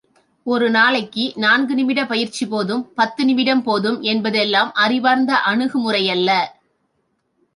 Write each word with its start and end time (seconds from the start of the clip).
ஒரு 0.45 0.69
நாளைக்கு 0.69 1.33
நான்கு 1.35 1.73
நிமிடப் 1.75 2.07
பயிற்சி 2.07 2.45
போதும், 2.47 2.91
பத்து 2.95 3.25
நிமிடம் 3.25 3.63
போதும் 3.63 4.01
என்பதெல்லாம் 4.01 4.71
அறிவார்ந்த 4.73 5.33
அணுகு 5.35 5.79
முறையல்ல. 5.79 6.29